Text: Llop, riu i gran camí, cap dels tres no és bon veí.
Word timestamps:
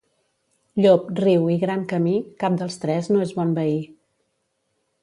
Llop, 0.85 1.11
riu 1.19 1.45
i 1.57 1.57
gran 1.65 1.85
camí, 1.93 2.15
cap 2.45 2.57
dels 2.63 2.81
tres 2.87 3.13
no 3.15 3.23
és 3.29 3.39
bon 3.43 3.57
veí. 3.61 3.79